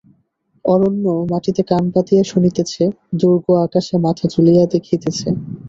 [0.65, 2.83] অরণ্য মাটিতে কান পাতিয়া শুনিতেছে,
[3.19, 5.27] দুর্গ আকাশে মাথা তুলিয়া দেখিতেছে।